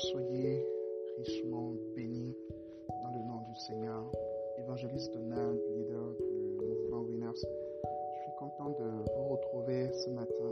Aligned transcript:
soyez 0.00 0.66
richement 1.18 1.74
bénis 1.94 2.34
dans 2.88 3.12
le 3.12 3.24
nom 3.26 3.40
du 3.46 3.54
Seigneur. 3.56 4.10
Évangéliste 4.58 5.12
Donald, 5.14 5.60
leader 5.76 6.14
du 6.58 6.64
mouvement 6.64 7.02
Winners. 7.02 7.36
Je 7.36 8.20
suis 8.22 8.32
content 8.38 8.70
de 8.70 8.84
vous 8.84 9.28
retrouver 9.28 9.92
ce 9.92 10.10
matin 10.10 10.50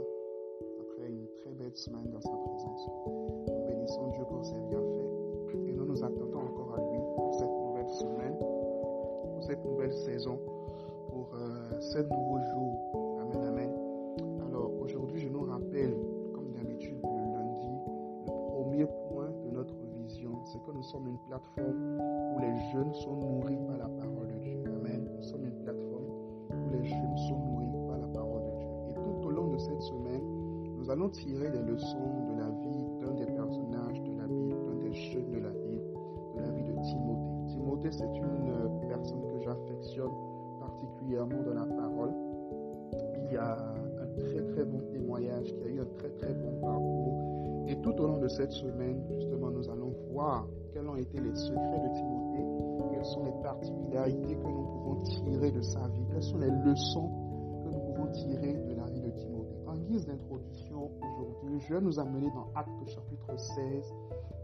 après 0.80 1.08
une 1.08 1.26
très 1.40 1.52
belle 1.52 1.74
semaine 1.74 2.10
dans 2.10 2.20
sa 2.20 2.36
présence. 2.36 2.88
Nous 3.48 3.66
bénissons 3.66 4.08
Dieu 4.08 4.24
pour 4.28 4.44
ses 4.44 4.58
bienfaits 4.68 5.68
et 5.68 5.72
nous 5.72 5.86
nous 5.86 6.04
attendons 6.04 6.40
encore 6.40 6.74
à 6.74 6.80
lui 6.80 6.98
pour 7.16 7.34
cette 7.34 7.48
nouvelle 7.48 7.88
semaine, 7.88 8.38
pour 8.38 9.42
cette 9.42 9.64
nouvelle 9.64 9.92
saison, 9.92 10.38
pour 11.08 11.30
euh, 11.34 11.80
ce 11.80 11.98
nouveau 11.98 12.38
jour. 12.52 13.20
Amen, 13.22 13.48
amen. 13.48 13.79
Plateforme 21.28 21.98
où 22.34 22.38
les 22.40 22.56
jeunes 22.72 22.92
sont 22.94 23.16
nourris 23.16 23.58
par 23.66 23.78
la 23.78 23.88
parole 23.88 24.28
de 24.28 24.38
Dieu. 24.40 24.62
Amen. 24.66 25.08
Nous 25.16 25.22
sommes 25.22 25.44
une 25.44 25.62
plateforme 25.64 26.06
où 26.50 26.70
les 26.70 26.84
jeunes 26.84 27.16
sont 27.28 27.38
nourris 27.38 27.88
par 27.88 27.98
la 27.98 28.06
parole 28.08 28.42
de 28.44 28.58
Dieu. 28.58 28.68
Et 28.90 28.94
tout 28.94 29.26
au 29.26 29.30
long 29.30 29.48
de 29.48 29.58
cette 29.58 29.82
semaine, 29.82 30.22
nous 30.76 30.90
allons 30.90 31.08
tirer 31.10 31.50
des 31.50 31.62
leçons 31.62 31.98
de 32.28 32.38
la 32.38 32.48
vie 32.48 32.84
d'un 33.00 33.14
des 33.14 33.26
personnages 33.26 34.02
de 34.02 34.16
la 34.18 34.26
Bible, 34.26 34.56
d'un 34.66 34.78
des 34.80 34.92
jeunes 34.92 35.30
de 35.30 35.38
la 35.38 35.50
Bible, 35.50 35.84
de 36.36 36.40
la 36.40 36.50
vie 36.50 36.64
de 36.64 36.72
Timothée. 36.82 37.46
Timothée, 37.48 37.92
c'est 37.92 38.16
une 38.16 38.50
euh, 38.50 38.88
personne 38.88 39.22
que 39.26 39.40
j'affectionne 39.40 40.12
particulièrement 40.58 41.42
dans 41.42 41.54
la 41.54 41.66
parole, 41.66 42.12
qui 43.28 43.36
a 43.36 43.56
un 43.56 44.06
très 44.18 44.42
très 44.52 44.64
bon 44.64 44.80
témoignage, 44.90 45.54
qui 45.54 45.62
a 45.64 45.68
eu 45.68 45.80
un 45.80 45.98
très 45.98 46.08
très 46.10 46.34
bon 46.34 46.60
parcours. 46.60 47.19
Tout 47.82 47.94
au 47.98 48.06
long 48.06 48.18
de 48.18 48.28
cette 48.28 48.52
semaine, 48.52 49.02
justement, 49.08 49.50
nous 49.50 49.68
allons 49.70 49.94
voir 50.12 50.46
quels 50.72 50.86
ont 50.88 50.96
été 50.96 51.18
les 51.18 51.34
secrets 51.34 51.80
de 51.80 51.94
Timothée, 51.94 52.90
quelles 52.92 53.04
sont 53.04 53.24
les 53.24 53.42
particularités 53.42 54.34
que 54.36 54.46
nous 54.46 54.64
pouvons 54.64 55.02
tirer 55.02 55.50
de 55.50 55.62
sa 55.62 55.88
vie, 55.88 56.04
quelles 56.10 56.22
sont 56.22 56.38
les 56.38 56.50
leçons 56.50 57.10
que 57.64 57.70
nous 57.70 57.80
pouvons 57.80 58.06
tirer 58.12 58.52
de 58.52 58.74
la 58.74 58.84
vie 58.84 59.00
de 59.00 59.10
Timothée. 59.10 59.56
En 59.66 59.76
guise 59.76 60.06
d'introduction, 60.06 60.90
aujourd'hui, 61.00 61.60
je 61.60 61.74
vais 61.74 61.80
nous 61.80 61.98
amener 61.98 62.30
dans 62.30 62.48
Actes 62.54 62.86
chapitre 62.86 63.38
16, 63.38 63.94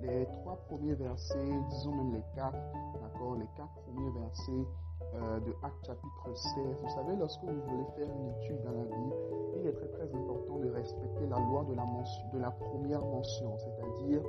les 0.03 0.27
trois 0.33 0.57
premiers 0.69 0.95
versets, 0.95 1.61
disons 1.71 1.95
même 1.95 2.15
les 2.15 2.25
quatre, 2.35 2.59
d'accord, 3.01 3.37
les 3.37 3.49
quatre 3.57 3.75
premiers 3.83 4.11
versets 4.11 4.67
euh, 5.15 5.41
de 5.41 5.55
Actes 5.63 5.87
chapitre 5.87 6.35
16. 6.35 6.83
Vous 6.83 6.89
savez, 6.91 7.17
lorsque 7.17 7.43
vous 7.43 7.61
voulez 7.69 7.85
faire 7.97 8.09
une 8.09 8.29
étude 8.29 8.63
dans 8.63 8.73
la 8.73 8.85
Bible, 8.85 9.15
il 9.61 9.67
est 9.67 9.73
très 9.73 9.89
très 9.89 10.15
important 10.15 10.59
de 10.59 10.71
respecter 10.71 11.27
la 11.27 11.39
loi 11.39 11.65
de 11.69 11.75
la, 11.75 11.85
mention, 11.85 12.23
de 12.33 12.39
la 12.39 12.51
première 12.51 13.01
mention, 13.01 13.57
c'est-à-dire 13.59 14.23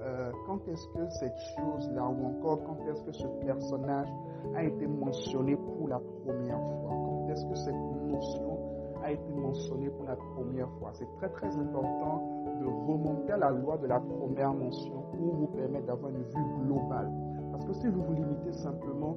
euh, 0.00 0.32
quand 0.46 0.66
est-ce 0.68 0.88
que 0.88 1.08
cette 1.10 1.38
chose-là 1.56 2.08
ou 2.08 2.26
encore 2.26 2.62
quand 2.64 2.78
est-ce 2.88 3.02
que 3.04 3.12
ce 3.12 3.26
personnage 3.44 4.08
a 4.54 4.64
été 4.64 4.86
mentionné 4.86 5.56
pour 5.56 5.88
la 5.88 6.00
première 6.24 6.60
fois, 6.60 6.90
quand 6.90 7.28
est-ce 7.30 7.46
que 7.46 7.54
cette 7.54 7.74
notion 8.06 8.58
a 9.02 9.12
été 9.12 9.32
mentionnée 9.32 9.90
pour 9.90 10.06
la 10.06 10.16
première 10.16 10.70
fois? 10.78 10.90
C'est 10.94 11.10
très 11.18 11.28
très 11.30 11.56
important 11.56 12.42
de 12.60 12.66
remonter 12.66 13.32
à 13.32 13.38
la 13.38 13.50
loi 13.50 13.76
de 13.78 13.86
la 13.86 14.00
première 14.00 14.54
mention 14.54 15.02
pour 15.12 15.34
vous 15.34 15.46
permettre 15.48 15.86
d'avoir 15.86 16.10
une 16.10 16.22
vue 16.22 16.64
globale. 16.64 17.10
Parce 17.50 17.64
que 17.64 17.72
si 17.74 17.88
vous 17.88 18.02
vous 18.02 18.12
limitez 18.14 18.52
simplement 18.52 19.16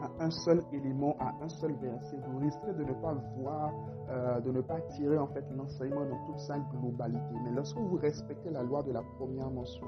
à 0.00 0.24
un 0.24 0.30
seul 0.30 0.62
élément, 0.72 1.16
à 1.20 1.34
un 1.42 1.48
seul 1.48 1.72
verset, 1.74 2.16
vous 2.28 2.38
risquez 2.38 2.72
de 2.72 2.84
ne 2.84 2.92
pas 2.94 3.14
voir, 3.36 3.72
euh, 4.08 4.40
de 4.40 4.50
ne 4.52 4.60
pas 4.60 4.80
tirer 4.80 5.18
en 5.18 5.26
fait 5.28 5.44
l'enseignement 5.56 6.04
dans 6.06 6.26
toute 6.26 6.38
sa 6.38 6.58
globalité. 6.58 7.34
Mais 7.44 7.50
lorsque 7.52 7.76
vous 7.76 7.96
respectez 7.96 8.50
la 8.50 8.62
loi 8.62 8.82
de 8.82 8.92
la 8.92 9.02
première 9.18 9.50
mention, 9.50 9.86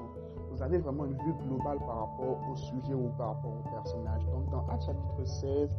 vous 0.51 0.61
avez 0.61 0.77
vraiment 0.77 1.05
une 1.05 1.17
vue 1.17 1.33
globale 1.47 1.79
par 1.79 1.99
rapport 1.99 2.37
au 2.49 2.55
sujet 2.55 2.93
ou 2.93 3.09
par 3.17 3.35
rapport 3.35 3.51
au 3.51 3.69
personnage. 3.69 4.25
Donc 4.27 4.49
dans 4.51 4.65
Actes 4.69 4.85
chapitre 4.85 5.25
16, 5.25 5.69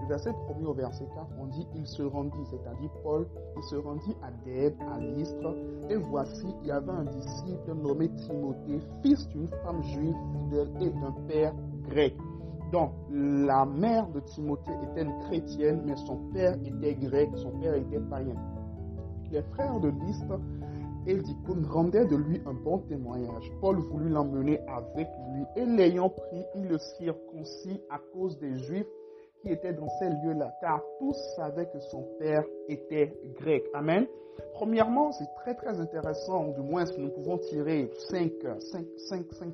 du 0.00 0.06
verset 0.06 0.30
1 0.30 0.64
au 0.64 0.72
verset 0.72 1.06
4, 1.14 1.26
on 1.40 1.46
dit 1.46 1.66
il 1.74 1.86
se 1.86 2.02
rendit, 2.02 2.44
c'est-à-dire 2.50 2.90
Paul, 3.02 3.26
il 3.56 3.62
se 3.64 3.76
rendit 3.76 4.16
à 4.22 4.30
Dèbe, 4.44 4.76
à 4.92 4.98
l'Istre, 4.98 5.54
et 5.88 5.96
voici, 5.96 6.46
il 6.62 6.68
y 6.68 6.70
avait 6.70 6.92
un 6.92 7.04
disciple 7.04 7.74
nommé 7.74 8.08
Timothée, 8.10 8.80
fils 9.02 9.26
d'une 9.28 9.48
femme 9.64 9.82
juive 9.82 10.14
fidèle 10.32 10.70
et 10.80 10.90
d'un 10.90 11.12
père 11.26 11.54
grec. 11.88 12.14
Donc, 12.72 12.92
la 13.10 13.64
mère 13.66 14.08
de 14.08 14.20
Timothée 14.20 14.72
était 14.90 15.02
une 15.02 15.18
chrétienne, 15.20 15.82
mais 15.84 15.96
son 15.96 16.16
père 16.32 16.54
était 16.64 16.94
grec, 16.94 17.30
son 17.36 17.50
père 17.58 17.74
était 17.74 17.98
païen. 17.98 18.36
Les 19.32 19.42
frères 19.42 19.80
de 19.80 19.88
l'Istre 19.88 20.40
et 21.06 21.16
d'Icône 21.16 21.66
rendaient 21.66 22.06
de 22.06 22.16
lui 22.16 22.40
un 22.46 22.52
bon 22.52 22.78
témoignage. 22.78 23.50
Paul 23.60 23.78
voulut 23.78 24.10
l'emmener 24.10 24.60
avec 24.68 25.08
lui, 25.32 25.44
et 25.56 25.64
l'ayant 25.64 26.10
pris, 26.10 26.44
il 26.54 26.68
le 26.68 26.78
circoncis 26.78 27.80
à 27.90 27.98
cause 28.12 28.38
des 28.38 28.56
Juifs 28.58 28.86
qui 29.40 29.48
étaient 29.48 29.72
dans 29.72 29.88
ces 29.98 30.10
lieux-là, 30.10 30.52
car 30.60 30.82
tous 30.98 31.16
savaient 31.36 31.66
que 31.66 31.80
son 31.80 32.04
père 32.18 32.44
était 32.68 33.16
grec. 33.40 33.64
Amen. 33.74 34.06
Premièrement, 34.54 35.12
c'est 35.12 35.32
très 35.36 35.54
très 35.54 35.80
intéressant, 35.80 36.48
du 36.48 36.60
moins 36.60 36.86
si 36.86 37.00
nous 37.00 37.10
pouvons 37.10 37.38
tirer 37.38 37.90
cinq 38.08 38.32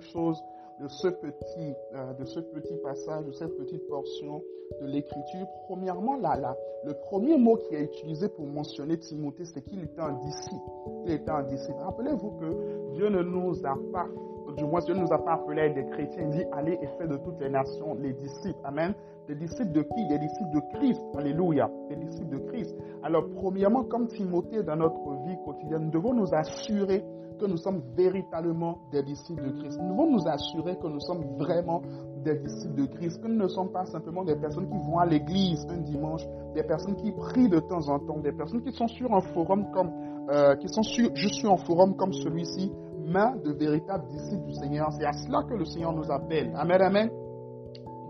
choses 0.00 0.42
de 0.80 0.88
ce 0.88 1.08
petit, 1.08 1.74
euh, 1.94 2.12
de 2.14 2.24
ce 2.24 2.40
petit 2.40 2.76
passage, 2.82 3.24
de 3.24 3.32
cette 3.32 3.56
petite 3.56 3.86
portion 3.88 4.42
de 4.80 4.86
l'écriture. 4.86 5.46
Premièrement, 5.66 6.16
là, 6.16 6.36
là, 6.36 6.56
le 6.84 6.94
premier 6.94 7.36
mot 7.38 7.56
qui 7.56 7.74
est 7.74 7.84
utilisé 7.84 8.28
pour 8.28 8.46
mentionner 8.46 8.98
Timothée, 8.98 9.44
c'est 9.44 9.62
qu'il 9.62 9.82
était 9.82 10.00
un 10.00 10.12
disciple. 10.14 10.70
Il 11.06 11.12
était 11.12 11.30
un 11.30 11.44
disciple. 11.44 11.78
Rappelez-vous 11.80 12.30
que 12.32 12.92
Dieu 12.94 13.08
ne 13.08 13.22
nous 13.22 13.64
a 13.64 13.76
pas, 13.92 14.06
du 14.56 14.64
moins 14.64 14.80
Dieu 14.80 14.94
ne 14.94 15.00
nous 15.00 15.12
a 15.12 15.18
pas 15.18 15.34
appelés 15.34 15.70
des 15.70 15.86
chrétiens. 15.86 16.22
Il 16.24 16.30
dit 16.30 16.44
allez 16.52 16.78
et 16.82 16.86
faites 16.98 17.08
de 17.08 17.16
toutes 17.16 17.40
les 17.40 17.48
nations 17.48 17.94
les 17.94 18.12
disciples. 18.12 18.58
Amen. 18.64 18.94
Des 19.28 19.34
disciples 19.34 19.72
de 19.72 19.82
qui? 19.82 20.06
Des 20.08 20.18
disciples 20.18 20.54
de 20.54 20.60
Christ. 20.74 21.02
Alléluia. 21.16 21.70
Des 21.88 21.96
disciples 21.96 22.30
de 22.30 22.38
Christ. 22.50 22.76
Alors, 23.02 23.24
premièrement, 23.34 23.84
comme 23.84 24.06
Timothée 24.08 24.62
dans 24.62 24.76
notre 24.76 25.24
vie 25.24 25.36
quotidienne, 25.44 25.84
nous 25.86 25.90
devons 25.90 26.14
nous 26.14 26.32
assurer 26.32 27.04
que 27.38 27.46
nous 27.46 27.56
sommes 27.56 27.82
véritablement 27.96 28.78
des 28.90 29.02
disciples 29.02 29.44
de 29.44 29.60
Christ. 29.60 29.78
Nous 29.80 29.90
devons 29.90 30.10
nous 30.10 30.28
assurer 30.28 30.76
que 30.76 30.86
nous 30.86 31.00
sommes 31.00 31.24
vraiment 31.38 31.82
des 32.24 32.36
disciples 32.36 32.74
de 32.74 32.86
Christ, 32.86 33.22
que 33.22 33.28
nous 33.28 33.42
ne 33.42 33.48
sommes 33.48 33.70
pas 33.70 33.86
simplement 33.86 34.24
des 34.24 34.36
personnes 34.36 34.68
qui 34.68 34.76
vont 34.76 34.98
à 34.98 35.06
l'église 35.06 35.66
un 35.70 35.78
dimanche, 35.78 36.22
des 36.54 36.62
personnes 36.62 36.96
qui 36.96 37.12
prient 37.12 37.48
de 37.48 37.60
temps 37.60 37.88
en 37.88 37.98
temps, 37.98 38.18
des 38.18 38.32
personnes 38.32 38.62
qui 38.62 38.72
sont 38.72 38.88
sur 38.88 39.12
un 39.14 39.20
forum 39.20 39.66
comme, 39.72 39.90
euh, 40.30 40.56
qui 40.56 40.68
sont 40.68 40.82
sur, 40.82 41.10
je 41.14 41.28
suis 41.28 41.46
en 41.46 41.56
forum 41.56 41.96
comme 41.96 42.12
celui-ci, 42.12 42.72
mais 43.06 43.38
de 43.44 43.52
véritables 43.52 44.08
disciples 44.08 44.46
du 44.46 44.54
Seigneur. 44.54 44.92
C'est 44.92 45.06
à 45.06 45.12
cela 45.12 45.44
que 45.44 45.54
le 45.54 45.64
Seigneur 45.64 45.92
nous 45.92 46.10
appelle. 46.10 46.52
Amen, 46.56 46.82
amen. 46.82 47.10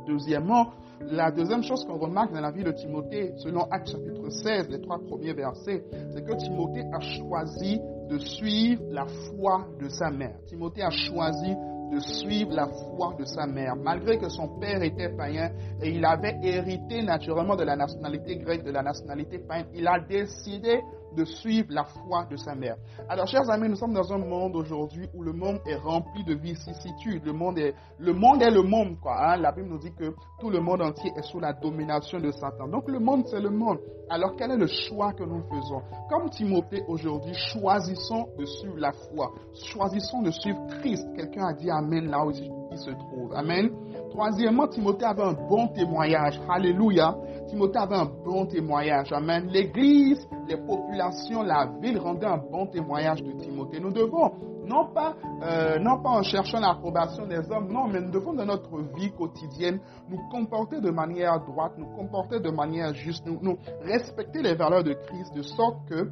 Deuxièmement, 0.06 0.68
la 1.00 1.30
deuxième 1.30 1.62
chose 1.62 1.84
qu'on 1.84 1.98
remarque 1.98 2.32
dans 2.32 2.40
la 2.40 2.50
vie 2.50 2.64
de 2.64 2.72
Timothée, 2.72 3.32
selon 3.36 3.64
Actes 3.70 3.90
chapitre 3.90 4.28
16, 4.28 4.70
les 4.70 4.80
trois 4.80 4.98
premiers 4.98 5.32
versets, 5.32 5.84
c'est 6.12 6.24
que 6.24 6.32
Timothée 6.34 6.84
a 6.92 7.00
choisi 7.00 7.80
de 8.08 8.18
suivre 8.18 8.82
la 8.90 9.06
foi 9.06 9.66
de 9.80 9.88
sa 9.88 10.10
mère. 10.10 10.36
Timothée 10.46 10.82
a 10.82 10.90
choisi 10.90 11.54
de 11.92 12.00
suivre 12.00 12.52
la 12.52 12.66
foi 12.66 13.14
de 13.18 13.24
sa 13.24 13.46
mère, 13.46 13.76
malgré 13.76 14.18
que 14.18 14.28
son 14.28 14.58
père 14.58 14.82
était 14.82 15.10
païen 15.10 15.50
et 15.80 15.90
il 15.90 16.04
avait 16.04 16.36
hérité 16.42 17.02
naturellement 17.02 17.56
de 17.56 17.62
la 17.62 17.76
nationalité 17.76 18.36
grecque, 18.36 18.64
de 18.64 18.72
la 18.72 18.82
nationalité 18.82 19.38
païenne. 19.38 19.68
Il 19.74 19.86
a 19.86 20.00
décidé 20.00 20.80
de 21.16 21.24
suivre 21.24 21.68
la 21.70 21.84
foi 21.84 22.26
de 22.30 22.36
sa 22.36 22.54
mère. 22.54 22.76
Alors, 23.08 23.26
chers 23.26 23.48
amis, 23.50 23.68
nous 23.68 23.76
sommes 23.76 23.94
dans 23.94 24.12
un 24.12 24.18
monde 24.18 24.54
aujourd'hui 24.56 25.08
où 25.14 25.22
le 25.22 25.32
monde 25.32 25.60
est 25.66 25.76
rempli 25.76 26.22
de 26.24 26.34
vicissitudes. 26.34 27.24
Le 27.24 27.32
monde 27.32 27.58
est 27.58 27.74
le 27.98 28.12
monde, 28.12 28.42
est 28.42 28.50
le 28.50 28.62
monde 28.62 28.98
quoi. 29.00 29.16
Hein? 29.18 29.36
La 29.38 29.52
Bible 29.52 29.68
nous 29.68 29.78
dit 29.78 29.92
que 29.92 30.14
tout 30.38 30.50
le 30.50 30.60
monde 30.60 30.82
entier 30.82 31.10
est 31.16 31.22
sous 31.22 31.40
la 31.40 31.52
domination 31.52 32.20
de 32.20 32.30
Satan. 32.30 32.68
Donc, 32.68 32.88
le 32.88 32.98
monde, 32.98 33.24
c'est 33.26 33.40
le 33.40 33.50
monde. 33.50 33.78
Alors, 34.08 34.36
quel 34.36 34.50
est 34.52 34.56
le 34.56 34.66
choix 34.66 35.12
que 35.12 35.24
nous 35.24 35.42
faisons? 35.42 35.82
Comme 36.08 36.30
Timothée 36.30 36.82
aujourd'hui, 36.86 37.34
choisissons 37.34 38.28
de 38.38 38.44
suivre 38.44 38.76
la 38.78 38.92
foi. 38.92 39.32
Choisissons 39.72 40.22
de 40.22 40.30
suivre 40.30 40.60
Christ. 40.80 41.06
Quelqu'un 41.16 41.46
a 41.46 41.52
dit 41.54 41.70
Amen 41.70 42.08
là 42.08 42.24
où 42.24 42.30
il 42.30 42.78
se 42.78 42.90
trouve. 42.90 43.32
Amen. 43.34 43.70
Troisièmement, 44.10 44.68
Timothée 44.68 45.04
avait 45.04 45.22
un 45.22 45.32
bon 45.32 45.68
témoignage. 45.68 46.40
Alléluia. 46.48 47.16
Timothée 47.48 47.78
avait 47.78 47.96
un 47.96 48.10
bon 48.24 48.46
témoignage. 48.46 49.12
Amen. 49.12 49.46
L'Église, 49.48 50.26
les 50.48 50.56
populations, 50.56 51.42
la 51.42 51.66
ville 51.80 51.98
rendaient 51.98 52.26
un 52.26 52.38
bon 52.38 52.66
témoignage 52.66 53.22
de 53.22 53.32
Timothée. 53.32 53.80
Nous 53.80 53.92
devons, 53.92 54.32
non 54.64 54.86
pas, 54.92 55.14
euh, 55.42 55.78
non 55.78 56.02
pas 56.02 56.10
en 56.10 56.22
cherchant 56.22 56.60
l'approbation 56.60 57.26
des 57.26 57.38
hommes, 57.50 57.72
non, 57.72 57.86
mais 57.88 58.00
nous 58.00 58.10
devons 58.10 58.32
dans 58.34 58.46
notre 58.46 58.78
vie 58.96 59.12
quotidienne 59.12 59.80
nous 60.08 60.18
comporter 60.30 60.80
de 60.80 60.90
manière 60.90 61.40
droite, 61.44 61.72
nous 61.78 61.88
comporter 61.96 62.40
de 62.40 62.50
manière 62.50 62.94
juste, 62.94 63.26
nous 63.26 63.58
respecter 63.82 64.42
les 64.42 64.54
valeurs 64.54 64.84
de 64.84 64.92
Christ 64.94 65.34
de 65.34 65.42
sorte 65.42 65.78
que 65.88 66.10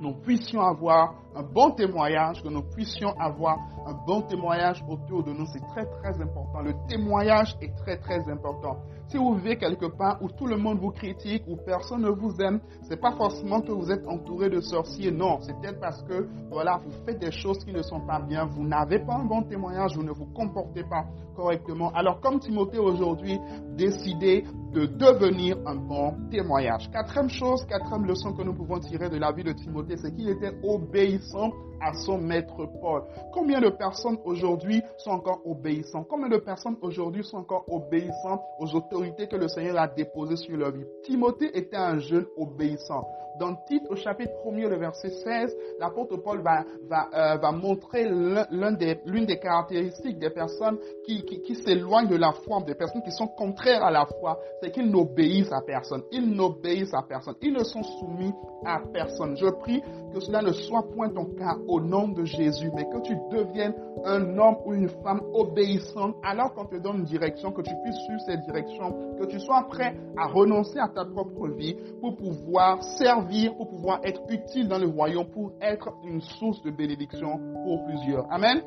nous 0.00 0.14
puissions 0.22 0.60
avoir 0.60 1.14
un 1.34 1.42
bon 1.42 1.70
témoignage, 1.72 2.42
que 2.42 2.48
nous 2.48 2.62
puissions 2.62 3.10
avoir 3.18 3.58
un 3.86 3.94
bon 4.06 4.22
témoignage 4.22 4.84
autour 4.88 5.22
de 5.22 5.32
nous. 5.32 5.46
C'est 5.52 5.64
très, 5.68 5.86
très 5.86 6.20
important. 6.20 6.60
Le 6.60 6.74
témoignage 6.88 7.56
est 7.60 7.74
très, 7.76 7.96
très 7.98 8.28
important. 8.30 8.76
Si 9.08 9.16
vous 9.16 9.34
vivez 9.36 9.56
quelque 9.56 9.86
part 9.86 10.18
où 10.20 10.28
tout 10.28 10.46
le 10.46 10.56
monde 10.56 10.78
vous 10.80 10.90
critique, 10.90 11.42
où 11.48 11.56
personne 11.56 12.02
ne 12.02 12.10
vous 12.10 12.34
aime, 12.40 12.60
c'est 12.82 13.00
pas 13.00 13.12
forcément 13.12 13.60
que 13.60 13.72
vous 13.72 13.90
êtes 13.90 14.06
entouré 14.06 14.50
de 14.50 14.60
sorciers. 14.60 15.10
Non, 15.10 15.38
c'est 15.40 15.58
peut-être 15.60 15.80
parce 15.80 16.02
que, 16.02 16.28
voilà, 16.50 16.80
vous 16.84 16.92
faites 17.06 17.18
des 17.18 17.32
choses 17.32 17.58
qui 17.64 17.72
ne 17.72 17.82
sont 17.82 18.00
pas 18.00 18.20
bien. 18.20 18.44
Vous 18.46 18.64
n'avez 18.64 18.98
pas 18.98 19.14
un 19.14 19.24
bon 19.24 19.42
témoignage, 19.42 19.96
vous 19.96 20.02
ne 20.02 20.12
vous 20.12 20.26
comportez 20.26 20.82
pas 20.84 21.06
correctement. 21.34 21.90
Alors, 21.94 22.20
comme 22.20 22.38
Timothée 22.40 22.78
aujourd'hui, 22.78 23.38
décidez 23.76 24.44
de 24.72 24.86
devenir 24.86 25.56
un 25.66 25.76
bon 25.76 26.28
témoignage. 26.30 26.90
Quatrième 26.90 27.30
chose, 27.30 27.64
quatrième 27.66 28.04
leçon 28.04 28.32
que 28.32 28.42
nous 28.42 28.54
pouvons 28.54 28.78
tirer 28.78 29.08
de 29.08 29.16
la 29.16 29.32
vie 29.32 29.44
de 29.44 29.52
Timothée, 29.52 29.96
c'est 29.96 30.14
qu'il 30.14 30.28
était 30.28 30.52
obéissant 30.62 31.52
à 31.80 31.92
son 31.94 32.18
maître 32.18 32.66
Paul. 32.80 33.02
Combien 33.32 33.60
de 33.60 33.70
personnes 33.70 34.18
aujourd'hui 34.24 34.82
sont 34.98 35.10
encore 35.10 35.40
obéissants? 35.44 36.04
Combien 36.04 36.28
de 36.28 36.38
personnes 36.38 36.76
aujourd'hui 36.82 37.24
sont 37.24 37.38
encore 37.38 37.64
obéissants 37.68 38.42
aux 38.58 38.74
autorités 38.74 39.26
que 39.26 39.36
le 39.36 39.48
Seigneur 39.48 39.78
a 39.78 39.88
déposées 39.88 40.36
sur 40.36 40.56
leur 40.56 40.72
vie? 40.72 40.84
Timothée 41.04 41.56
était 41.56 41.76
un 41.76 41.98
jeune 41.98 42.26
obéissant. 42.36 43.04
Dans 43.38 43.54
Tite, 43.54 43.84
au 43.88 43.94
chapitre 43.94 44.32
1er, 44.44 44.68
le 44.68 44.78
verset 44.78 45.10
16, 45.10 45.56
l'apôtre 45.78 46.16
Paul 46.16 46.40
va, 46.42 46.64
va, 46.88 47.08
euh, 47.14 47.36
va 47.36 47.52
montrer 47.52 48.04
l'une 48.08 48.76
des, 48.76 48.96
des, 49.26 49.38
caractéristiques 49.38 50.18
des 50.18 50.30
personnes 50.30 50.76
qui, 51.04 51.22
qui, 51.24 51.40
qui 51.42 51.54
s'éloignent 51.54 52.08
de 52.08 52.16
la 52.16 52.32
foi, 52.32 52.60
des 52.66 52.74
personnes 52.74 53.02
qui 53.02 53.12
sont 53.12 53.28
contraires 53.28 53.84
à 53.84 53.92
la 53.92 54.06
foi, 54.06 54.40
c'est 54.60 54.72
qu'ils 54.72 54.90
n'obéissent 54.90 55.52
à 55.52 55.60
personne. 55.60 56.02
Ils 56.10 56.28
n'obéissent 56.28 56.94
à 56.94 57.02
personne. 57.08 57.36
Ils 57.40 57.52
ne 57.52 57.62
sont 57.62 57.84
soumis 57.84 58.32
à 58.64 58.80
personne. 58.92 59.36
Je 59.36 59.46
prie 59.46 59.80
que 60.12 60.18
cela 60.18 60.42
ne 60.42 60.50
soit 60.52 60.82
point 60.94 61.08
ton 61.10 61.26
cas 61.36 61.56
au 61.68 61.80
nom 61.80 62.08
de 62.08 62.24
Jésus, 62.24 62.70
mais 62.74 62.88
que 62.88 63.00
tu 63.02 63.14
deviennes 63.30 63.74
un 64.04 64.38
homme 64.38 64.56
ou 64.64 64.74
une 64.74 64.88
femme 64.88 65.20
obéissante 65.34 66.16
alors 66.24 66.54
qu'on 66.54 66.64
te 66.64 66.76
donne 66.76 66.98
une 66.98 67.04
direction, 67.04 67.52
que 67.52 67.62
tu 67.62 67.74
puisses 67.82 67.98
suivre 68.04 68.20
cette 68.26 68.40
direction, 68.40 68.94
que 69.18 69.26
tu 69.26 69.38
sois 69.38 69.66
prêt 69.68 69.94
à 70.16 70.26
renoncer 70.26 70.78
à 70.78 70.88
ta 70.88 71.04
propre 71.04 71.48
vie 71.48 71.76
pour 72.00 72.16
pouvoir 72.16 72.82
servir, 72.82 73.54
pour 73.56 73.68
pouvoir 73.68 74.00
être 74.04 74.22
utile 74.28 74.68
dans 74.68 74.78
le 74.78 74.88
royaume, 74.88 75.26
pour 75.26 75.52
être 75.60 75.90
une 76.04 76.20
source 76.20 76.62
de 76.62 76.70
bénédiction 76.70 77.38
pour 77.64 77.84
plusieurs. 77.84 78.26
Amen. 78.32 78.62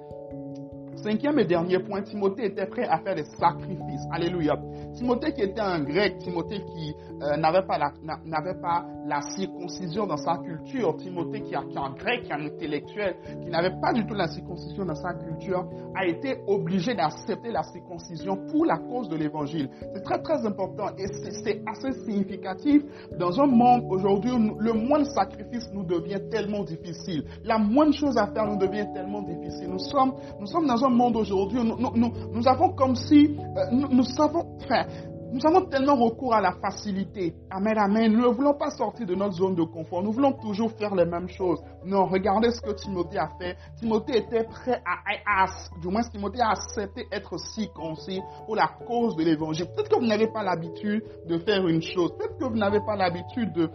Cinquième 1.03 1.39
et 1.39 1.45
dernier 1.45 1.79
point, 1.79 2.03
Timothée 2.03 2.45
était 2.45 2.67
prêt 2.67 2.85
à 2.87 2.99
faire 2.99 3.15
des 3.15 3.23
sacrifices. 3.23 4.05
Alléluia. 4.11 4.55
Timothée 4.93 5.33
qui 5.33 5.41
était 5.41 5.59
un 5.61 5.79
grec, 5.79 6.19
Timothée 6.19 6.61
qui 6.61 6.93
euh, 7.23 7.37
n'avait 7.37 7.65
pas, 7.65 7.79
la, 7.79 7.91
n'avait 8.23 8.59
pas 8.61 8.85
la 9.07 9.21
circoncision 9.21 10.05
dans 10.05 10.17
sa 10.17 10.37
culture, 10.37 10.95
Timothée 10.97 11.41
qui, 11.41 11.53
est 11.53 11.57
un 11.57 11.91
grec, 11.93 12.23
qui 12.23 12.29
est 12.29 12.33
un 12.33 12.45
intellectuel, 12.45 13.15
qui 13.41 13.49
n'avait 13.49 13.79
pas 13.81 13.93
du 13.93 14.05
tout 14.05 14.13
la 14.13 14.27
circoncision 14.27 14.85
dans 14.85 14.95
sa 14.95 15.13
culture, 15.15 15.67
a 15.95 16.05
été 16.05 16.37
obligé 16.47 16.93
d'accepter 16.93 17.51
la 17.51 17.63
circoncision 17.63 18.37
pour 18.51 18.65
la 18.65 18.77
cause 18.77 19.09
de 19.09 19.15
l'évangile. 19.15 19.69
C'est 19.95 20.03
très 20.03 20.21
très 20.21 20.45
important 20.45 20.89
et 20.97 21.07
c'est, 21.07 21.61
assez 21.65 21.91
significatif 22.05 22.83
dans 23.17 23.39
un 23.39 23.47
monde 23.47 23.85
aujourd'hui 23.89 24.31
où 24.31 24.59
le 24.59 24.73
moindre 24.73 25.07
sacrifice 25.07 25.67
nous 25.73 25.83
devient 25.83 26.19
tellement 26.29 26.63
difficile. 26.63 27.23
La 27.43 27.57
moindre 27.57 27.93
chose 27.93 28.17
à 28.17 28.27
faire 28.27 28.45
nous 28.45 28.57
devient 28.57 28.87
tellement 28.93 29.21
difficile. 29.21 29.69
Nous 29.69 29.79
sommes, 29.79 30.13
nous 30.39 30.47
sommes 30.47 30.67
dans 30.67 30.83
un 30.83 30.90
monde 30.91 31.15
aujourd'hui 31.17 31.59
nous, 31.63 31.77
nous, 31.77 32.11
nous, 32.31 32.47
avons 32.47 32.69
comme 32.73 32.95
si, 32.95 33.37
euh, 33.39 33.71
nous, 33.71 34.03
savons, 34.03 34.57
enfin, 34.61 34.85
nous 35.33 35.45
avons 35.45 35.65
tellement 35.65 35.95
recours 35.95 36.33
à 36.33 36.41
la 36.41 36.51
facilité. 36.53 37.33
Amen, 37.49 37.77
amen. 37.77 38.11
Nous 38.11 38.21
ne 38.21 38.33
voulons 38.33 38.53
pas 38.53 38.69
sortir 38.69 39.07
de 39.07 39.15
notre 39.15 39.35
zone 39.35 39.55
de 39.55 39.63
confort. 39.63 40.03
Nous 40.03 40.11
voulons 40.11 40.33
toujours 40.33 40.71
faire 40.73 40.93
les 40.93 41.05
mêmes 41.05 41.29
choses. 41.29 41.59
Non, 41.85 42.05
regardez 42.05 42.51
ce 42.51 42.59
que 42.61 42.71
Timothée 42.71 43.17
a 43.17 43.29
fait. 43.39 43.55
Timothée 43.77 44.17
était 44.17 44.43
prêt 44.43 44.81
à, 44.85 45.45
du 45.81 45.87
moins 45.87 46.01
Timothée 46.03 46.41
a 46.41 46.49
accepté 46.49 47.07
être 47.11 47.37
circoncis 47.37 48.21
pour 48.45 48.57
la 48.57 48.67
cause 48.85 49.15
de 49.15 49.23
l'évangile. 49.23 49.67
Peut-être 49.67 49.89
que 49.89 49.99
vous 49.99 50.07
n'avez 50.07 50.27
pas 50.27 50.43
l'habitude 50.43 51.01
de 51.27 51.37
faire 51.37 51.65
une 51.65 51.81
chose. 51.81 52.11
Peut-être 52.17 52.37
que 52.37 52.45
vous 52.45 52.57
n'avez 52.57 52.81
pas 52.85 52.97
l'habitude 52.97 53.53
de, 53.53 53.69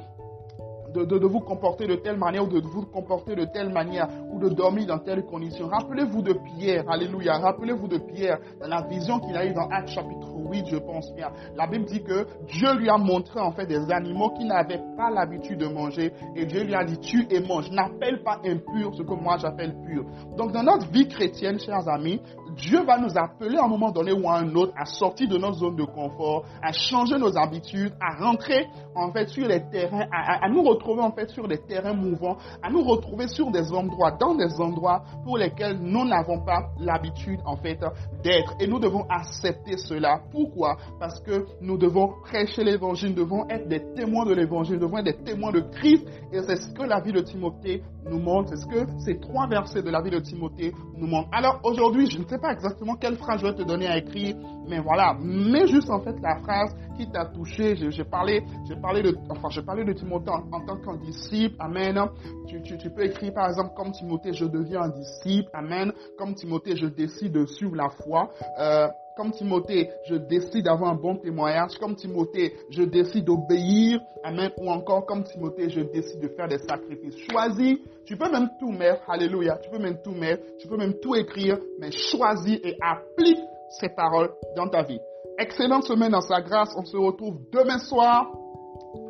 de, 0.94 1.26
vous 1.26 1.40
comporter 1.40 1.86
de 1.86 1.96
telle 1.96 2.16
manière 2.16 2.44
ou 2.44 2.48
de 2.48 2.60
vous 2.60 2.86
comporter 2.86 3.34
de 3.34 3.44
telle 3.44 3.72
manière 3.72 4.08
ou 4.30 4.38
de 4.38 4.48
dormir 4.48 4.86
dans 4.86 4.98
telle 4.98 5.24
condition. 5.24 5.68
Rappelez-vous 5.68 6.22
de 6.22 6.34
Pierre, 6.34 6.84
alléluia, 6.88 7.38
rappelez-vous 7.38 7.88
de 7.88 7.98
Pierre 7.98 8.38
dans 8.60 8.68
la 8.68 8.82
vision 8.82 9.18
qu'il 9.20 9.36
a 9.36 9.44
eue 9.46 9.52
dans 9.52 9.68
Actes 9.68 9.90
chapitre 9.90 10.28
8, 10.50 10.66
je 10.66 10.76
pense 10.76 11.12
bien. 11.14 11.28
La 11.56 11.66
Bible 11.66 11.84
dit 11.84 12.02
que 12.02 12.26
Dieu 12.46 12.74
lui 12.78 12.88
a 12.88 12.96
montré 12.96 13.40
en 13.40 13.52
fait 13.52 13.66
des 13.66 13.90
animaux 13.90 14.30
qu'il 14.30 14.46
n'avait 14.46 14.80
pas 14.96 15.10
l'habitude 15.10 15.58
de 15.58 15.66
manger 15.66 16.12
et 16.34 16.46
Dieu 16.46 16.64
lui 16.64 16.74
a 16.74 16.84
dit 16.84 16.98
tu 16.98 17.26
et 17.30 17.40
mange. 17.40 17.70
N'appelle 17.70 18.22
pas 18.22 18.38
impur 18.44 18.94
ce 18.94 19.02
que 19.02 19.14
moi 19.14 19.36
j'appelle 19.38 19.74
pur. 19.86 20.04
Donc 20.36 20.52
dans 20.52 20.62
notre 20.62 20.90
vie 20.90 21.08
chrétienne, 21.08 21.58
chers 21.58 21.88
amis, 21.88 22.20
Dieu 22.56 22.84
va 22.84 22.98
nous 22.98 23.16
appeler 23.16 23.58
à 23.58 23.64
un 23.64 23.68
moment 23.68 23.90
donné 23.90 24.12
ou 24.12 24.28
à 24.28 24.38
un 24.38 24.54
autre 24.54 24.72
à 24.76 24.84
sortir 24.86 25.28
de 25.28 25.36
notre 25.36 25.58
zone 25.58 25.76
de 25.76 25.84
confort, 25.84 26.44
à 26.62 26.72
changer 26.72 27.18
nos 27.18 27.36
habitudes, 27.36 27.92
à 28.00 28.22
rentrer 28.24 28.66
en 28.94 29.12
fait 29.12 29.28
sur 29.28 29.46
les 29.46 29.62
terrains, 29.70 30.06
à, 30.12 30.48
nous 30.48 30.62
retrouver 30.62 30.85
en 30.94 31.12
fait 31.12 31.30
sur 31.30 31.48
des 31.48 31.58
terrains 31.58 31.94
mouvants, 31.94 32.36
à 32.62 32.70
nous 32.70 32.82
retrouver 32.82 33.28
sur 33.28 33.50
des 33.50 33.72
endroits, 33.72 34.12
dans 34.12 34.34
des 34.34 34.60
endroits 34.60 35.02
pour 35.24 35.38
lesquels 35.38 35.78
nous 35.80 36.04
n'avons 36.04 36.44
pas 36.44 36.70
l'habitude 36.80 37.40
en 37.44 37.56
fait 37.56 37.78
d'être. 38.22 38.54
Et 38.60 38.66
nous 38.66 38.78
devons 38.78 39.04
accepter 39.08 39.76
cela. 39.76 40.20
Pourquoi? 40.30 40.76
Parce 40.98 41.20
que 41.20 41.46
nous 41.60 41.76
devons 41.76 42.14
prêcher 42.22 42.64
l'évangile, 42.64 43.10
nous 43.10 43.24
devons 43.24 43.48
être 43.48 43.68
des 43.68 43.82
témoins 43.94 44.24
de 44.24 44.34
l'évangile, 44.34 44.76
nous 44.76 44.86
devons 44.86 44.98
être 44.98 45.04
des 45.04 45.24
témoins 45.24 45.52
de 45.52 45.60
Christ. 45.60 46.06
Et 46.32 46.40
c'est 46.42 46.56
ce 46.56 46.72
que 46.72 46.82
la 46.82 47.00
vie 47.00 47.12
de 47.12 47.20
Timothée 47.20 47.82
nous 48.08 48.18
montre, 48.18 48.50
c'est 48.50 48.56
ce 48.56 48.66
que 48.66 48.86
ces 48.98 49.18
trois 49.18 49.46
versets 49.48 49.82
de 49.82 49.90
la 49.90 50.00
vie 50.00 50.10
de 50.10 50.20
Timothée 50.20 50.72
nous 50.96 51.06
montrent. 51.06 51.28
Alors 51.32 51.60
aujourd'hui, 51.64 52.08
je 52.10 52.18
ne 52.18 52.26
sais 52.26 52.38
pas 52.38 52.52
exactement 52.52 52.94
quelle 52.96 53.16
phrase 53.16 53.40
je 53.40 53.46
vais 53.46 53.54
te 53.54 53.62
donner 53.62 53.86
à 53.86 53.98
écrire, 53.98 54.36
mais 54.68 54.80
voilà, 54.80 55.16
mets 55.20 55.66
juste 55.66 55.90
en 55.90 56.00
fait 56.00 56.16
la 56.20 56.36
phrase 56.36 56.74
qui 56.96 57.08
t'a 57.10 57.26
touché. 57.26 57.76
J'ai 57.76 58.04
parlé, 58.04 58.42
j'ai 58.68 58.76
parlé 58.76 59.02
de, 59.02 59.16
enfin, 59.28 59.48
j'ai 59.50 59.62
parlé 59.62 59.84
de 59.84 59.92
Timothée 59.92 60.30
en, 60.30 60.60
tant 60.66 60.76
qu'un 60.76 60.96
disciple. 60.96 61.54
Amen. 61.58 62.00
Tu, 62.46 62.62
tu, 62.62 62.90
peux 62.90 63.04
écrire 63.04 63.32
par 63.34 63.48
exemple 63.48 63.74
comme 63.76 63.92
Timothée, 63.92 64.32
je 64.32 64.44
deviens 64.44 64.82
un 64.82 64.88
disciple. 64.88 65.50
Amen. 65.52 65.92
Comme 66.18 66.34
Timothée, 66.34 66.76
je 66.76 66.86
décide 66.86 67.32
de 67.32 67.46
suivre 67.46 67.76
la 67.76 67.88
foi. 67.88 68.30
Euh, 68.58 68.88
comme 69.16 69.32
Timothée, 69.32 69.88
je 70.06 70.16
décide 70.16 70.66
d'avoir 70.66 70.90
un 70.90 70.94
bon 70.94 71.16
témoignage. 71.16 71.78
Comme 71.80 71.96
Timothée, 71.96 72.54
je 72.68 72.82
décide 72.82 73.24
d'obéir. 73.24 73.98
Amen. 74.22 74.50
Ou 74.58 74.70
encore, 74.70 75.06
comme 75.06 75.24
Timothée, 75.24 75.70
je 75.70 75.80
décide 75.80 76.20
de 76.20 76.28
faire 76.28 76.48
des 76.48 76.58
sacrifices. 76.58 77.16
Choisis. 77.30 77.78
Tu 78.04 78.16
peux 78.16 78.30
même 78.30 78.50
tout 78.60 78.70
mettre. 78.70 79.08
Alléluia. 79.08 79.58
Tu 79.62 79.70
peux 79.70 79.78
même 79.78 80.02
tout 80.02 80.12
mettre. 80.12 80.42
Tu 80.58 80.68
peux 80.68 80.76
même 80.76 80.94
tout 81.00 81.14
écrire. 81.14 81.58
Mais 81.80 81.90
choisis 81.92 82.60
et 82.62 82.76
applique 82.82 83.38
ces 83.68 83.88
paroles 83.88 84.30
dans 84.56 84.68
ta 84.68 84.82
vie. 84.82 85.00
Excellente 85.38 85.84
semaine 85.84 86.12
dans 86.12 86.20
sa 86.20 86.40
grâce. 86.40 86.74
On 86.76 86.84
se 86.84 86.96
retrouve 86.96 87.38
demain 87.52 87.78
soir, 87.78 88.32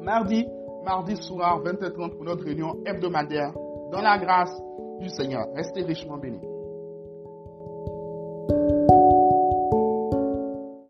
mardi, 0.02 0.46
mardi 0.84 1.16
soir, 1.16 1.62
20h30 1.62 2.16
pour 2.16 2.24
notre 2.24 2.44
réunion 2.44 2.76
hebdomadaire 2.84 3.52
dans 3.92 4.00
la 4.00 4.18
grâce 4.18 4.52
du 5.00 5.08
Seigneur. 5.08 5.46
Restez 5.54 5.82
richement 5.82 6.18
bénis. 6.18 6.55